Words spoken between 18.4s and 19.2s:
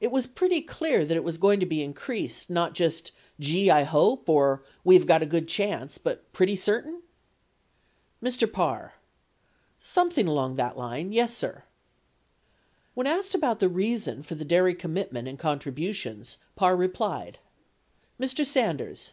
Sanders.